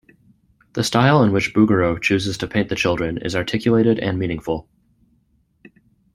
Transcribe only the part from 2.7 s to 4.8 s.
children is articulated and meaningful.